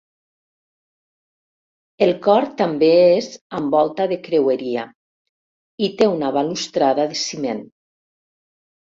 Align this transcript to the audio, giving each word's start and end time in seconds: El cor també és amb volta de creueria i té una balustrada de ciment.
El 2.05 2.13
cor 2.27 2.47
també 2.61 2.87
és 3.01 3.27
amb 3.57 3.75
volta 3.77 4.07
de 4.11 4.17
creueria 4.27 4.85
i 5.89 5.91
té 5.99 6.07
una 6.13 6.31
balustrada 6.39 7.05
de 7.13 7.19
ciment. 7.25 7.63